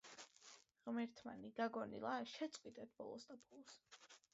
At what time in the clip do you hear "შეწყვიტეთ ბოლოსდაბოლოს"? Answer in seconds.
2.35-3.83